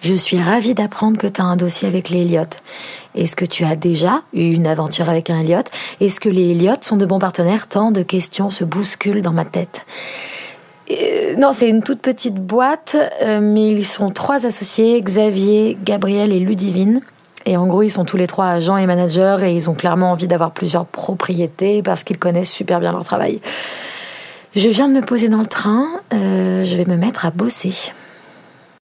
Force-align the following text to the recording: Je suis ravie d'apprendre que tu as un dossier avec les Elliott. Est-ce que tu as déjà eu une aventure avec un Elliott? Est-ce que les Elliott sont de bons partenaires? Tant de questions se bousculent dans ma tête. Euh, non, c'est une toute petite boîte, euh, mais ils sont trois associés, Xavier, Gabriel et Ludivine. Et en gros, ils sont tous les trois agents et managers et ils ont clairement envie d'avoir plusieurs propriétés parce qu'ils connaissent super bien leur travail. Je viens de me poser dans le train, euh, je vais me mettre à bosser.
Je 0.00 0.14
suis 0.14 0.40
ravie 0.40 0.74
d'apprendre 0.74 1.18
que 1.18 1.26
tu 1.26 1.40
as 1.40 1.44
un 1.44 1.56
dossier 1.56 1.86
avec 1.86 2.08
les 2.08 2.22
Elliott. 2.22 2.62
Est-ce 3.14 3.36
que 3.36 3.44
tu 3.44 3.64
as 3.64 3.76
déjà 3.76 4.22
eu 4.32 4.52
une 4.52 4.66
aventure 4.66 5.10
avec 5.10 5.28
un 5.28 5.40
Elliott? 5.40 5.70
Est-ce 6.00 6.20
que 6.20 6.30
les 6.30 6.52
Elliott 6.52 6.82
sont 6.84 6.96
de 6.96 7.04
bons 7.04 7.18
partenaires? 7.18 7.66
Tant 7.66 7.90
de 7.90 8.02
questions 8.02 8.48
se 8.48 8.64
bousculent 8.64 9.20
dans 9.20 9.32
ma 9.32 9.44
tête. 9.44 9.84
Euh, 10.90 11.34
non, 11.36 11.52
c'est 11.52 11.68
une 11.68 11.82
toute 11.82 12.00
petite 12.00 12.36
boîte, 12.36 12.96
euh, 13.22 13.40
mais 13.42 13.70
ils 13.70 13.84
sont 13.84 14.10
trois 14.10 14.46
associés, 14.46 15.00
Xavier, 15.02 15.76
Gabriel 15.84 16.32
et 16.32 16.40
Ludivine. 16.40 17.02
Et 17.44 17.56
en 17.56 17.66
gros, 17.66 17.82
ils 17.82 17.90
sont 17.90 18.04
tous 18.04 18.16
les 18.16 18.26
trois 18.26 18.46
agents 18.46 18.76
et 18.76 18.86
managers 18.86 19.38
et 19.42 19.54
ils 19.54 19.68
ont 19.68 19.74
clairement 19.74 20.12
envie 20.12 20.28
d'avoir 20.28 20.52
plusieurs 20.52 20.86
propriétés 20.86 21.82
parce 21.82 22.04
qu'ils 22.04 22.18
connaissent 22.18 22.50
super 22.50 22.80
bien 22.80 22.92
leur 22.92 23.04
travail. 23.04 23.40
Je 24.56 24.68
viens 24.68 24.88
de 24.88 24.94
me 24.94 25.02
poser 25.02 25.28
dans 25.28 25.40
le 25.40 25.46
train, 25.46 25.86
euh, 26.12 26.64
je 26.64 26.76
vais 26.76 26.84
me 26.84 26.96
mettre 26.96 27.24
à 27.24 27.30
bosser. 27.30 27.92